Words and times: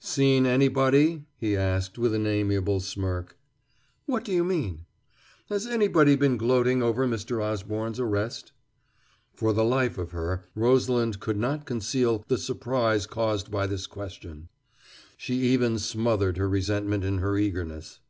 "Seen 0.00 0.44
anybody?" 0.44 1.24
he 1.38 1.56
asked, 1.56 1.96
with 1.96 2.12
an 2.12 2.26
amiable 2.26 2.78
smirk. 2.78 3.38
"What 4.04 4.22
do 4.22 4.30
you 4.30 4.44
mean?" 4.44 4.84
"Has 5.48 5.66
anybody 5.66 6.14
been 6.14 6.36
gloating 6.36 6.82
over 6.82 7.06
Mr. 7.08 7.42
Osborne's 7.42 7.98
arrest?" 7.98 8.52
For 9.32 9.54
the 9.54 9.64
life 9.64 9.96
of 9.96 10.10
her, 10.10 10.44
Rosalind 10.54 11.20
could 11.20 11.38
not 11.38 11.64
conceal 11.64 12.22
the 12.28 12.36
surprise 12.36 13.06
caused 13.06 13.50
by 13.50 13.66
this 13.66 13.86
question. 13.86 14.50
She 15.16 15.36
even 15.36 15.78
smothered 15.78 16.36
her 16.36 16.50
resentment 16.50 17.02
in 17.02 17.16
her 17.20 17.38
eagerness. 17.38 18.00